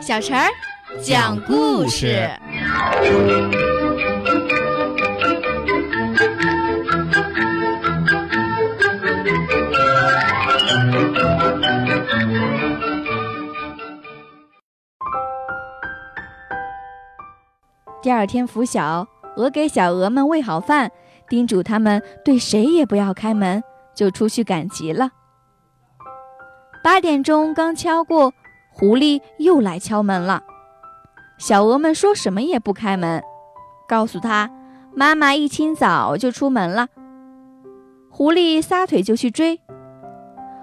[0.00, 0.48] 小陈儿
[1.02, 2.30] 讲故事。
[18.02, 20.90] 第二天拂晓，鹅给小鹅们喂好饭，
[21.28, 23.62] 叮嘱他们对谁也不要开门，
[23.94, 25.10] 就出去赶集了。
[26.82, 28.34] 八点钟刚敲过，
[28.74, 30.42] 狐狸又来敲门了。
[31.38, 33.22] 小鹅们说什么也不开门，
[33.88, 34.50] 告诉他
[34.92, 36.88] 妈妈一清早就出门了。
[38.10, 39.60] 狐狸撒腿就去追，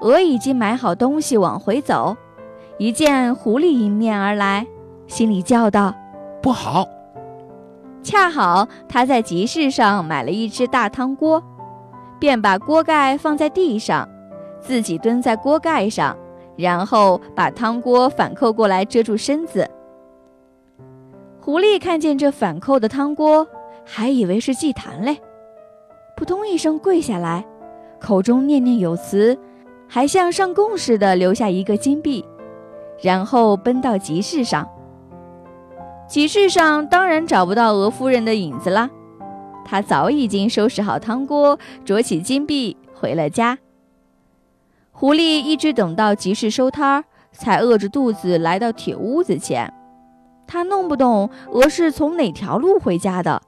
[0.00, 2.16] 鹅已经买好东西往回走，
[2.78, 4.66] 一见狐狸迎面而来，
[5.06, 5.94] 心里叫道
[6.42, 6.88] ：“不好！”
[8.02, 11.42] 恰好他在集市上买了一只大汤锅，
[12.18, 14.08] 便把锅盖放在地上。
[14.60, 16.16] 自己蹲在锅盖上，
[16.62, 19.68] 然后把汤锅反扣过来遮住身子。
[21.40, 23.44] 狐狸看见这反扣的汤锅，
[23.84, 25.18] 还以为是祭坛嘞，
[26.16, 27.44] 扑通一声跪下来，
[28.00, 29.36] 口中念念有词，
[29.88, 32.24] 还像上供似的留下一个金币，
[33.02, 34.68] 然后奔到集市上。
[36.06, 38.88] 集市上当然找不到鹅夫人的影子啦，
[39.64, 43.58] 他早已经收拾好汤锅，捉起金币回了家。
[44.94, 49.72] 狐狸一直等到集市收摊儿，才饿着肚子来到铁屋子前。
[50.46, 53.40] 他弄不懂鹅是从哪条路回家的。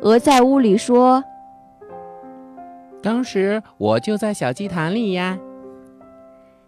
[0.00, 1.22] 鹅在屋里说
[3.02, 5.38] ：“当时我就在小祭坛里呀。”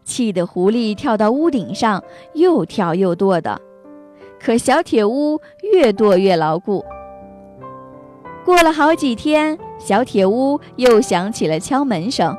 [0.05, 2.03] 气得狐狸跳到屋顶上，
[2.35, 3.61] 又跳又跺的。
[4.39, 5.41] 可小铁屋
[5.73, 6.85] 越跺越牢固。
[8.45, 12.37] 过了好几天，小铁屋又响起了敲门声。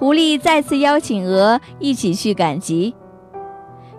[0.00, 2.94] 狐狸再次邀请鹅一起去赶集，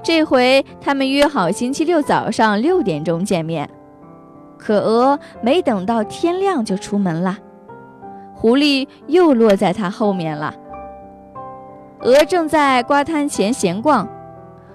[0.02, 3.70] 这回他们约好星期六早上六点钟见面。
[4.58, 7.38] 可鹅没等到天亮就出门了，
[8.34, 10.56] 狐狸又落在他后面了。
[12.00, 14.10] 鹅正在瓜摊前闲逛，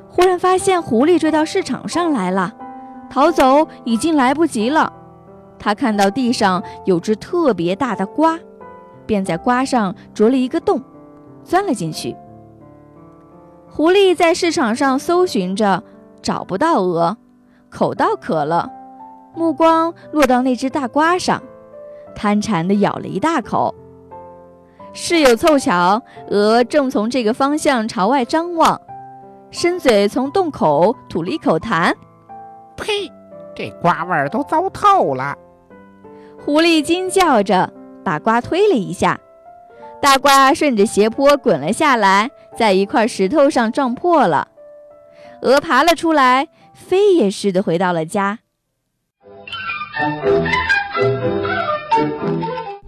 [0.08, 2.54] 忽然发现狐狸追到市场上来了，
[3.10, 4.92] 逃走已经来不及了。
[5.58, 8.38] 他看到地上有只特别大的瓜，
[9.06, 10.80] 便在瓜上啄了一个洞。
[11.46, 12.16] 钻了进去。
[13.68, 15.82] 狐狸在市场上搜寻着，
[16.20, 17.16] 找不到鹅，
[17.70, 18.70] 口倒渴了，
[19.34, 21.42] 目光落到那只大瓜上，
[22.14, 23.74] 贪馋地咬了一大口。
[24.92, 28.80] 事有凑巧，鹅正从这个方向朝外张望，
[29.50, 31.94] 伸嘴从洞口吐了一口痰。
[32.76, 33.10] 呸！
[33.54, 35.34] 这瓜味儿都糟透了。
[36.44, 37.70] 狐狸惊叫着，
[38.02, 39.18] 把瓜推了一下。
[40.06, 44.46] 大瓜顺着斜坡滚了下来，在一块石头上撞破了。
[45.42, 48.38] 鹅爬了出来，飞也似的回到了家。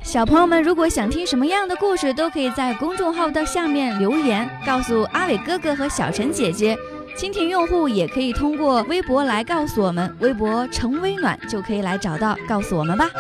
[0.01, 6.79] 小朋友们，如果想听什么样的故事，都可以在公众号的下面留言，告诉阿伟哥哥和小陈姐姐。
[7.17, 13.11] 蜻蜓用户也可以通过微博来告诉我们，微博“橙微暖”就可以来找到，告诉我们吧。